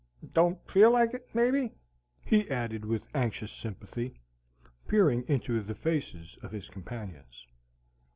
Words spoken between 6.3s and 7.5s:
of his companions.